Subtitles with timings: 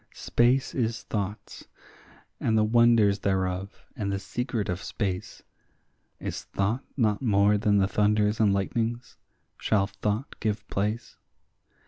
[0.15, 1.67] Space is thought's,
[2.39, 5.43] and the wonders thereof, and the secret of space;
[6.19, 9.17] Is thought not more than the thunders and lightnings?
[9.59, 11.17] shall thought give place?